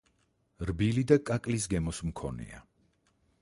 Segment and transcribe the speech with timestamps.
[0.69, 2.65] რბილი და კაკლის გემოს მქონეა.